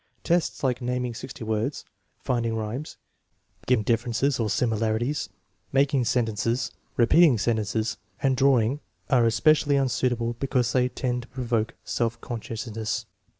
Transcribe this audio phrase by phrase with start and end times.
[0.23, 1.85] Tests like naming sixty words,
[2.17, 2.97] finding rhymes,
[3.67, 5.29] giving differences or similarities,
[5.71, 8.79] making sentences, repeating sentences, and drawing
[9.11, 13.05] are especially unsuitable because they tend to provoke self consciousness.